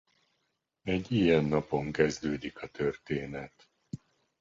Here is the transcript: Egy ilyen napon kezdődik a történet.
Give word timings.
Egy 0.81 1.11
ilyen 1.11 1.43
napon 1.45 1.91
kezdődik 1.91 2.61
a 2.61 2.67
történet. 2.67 3.69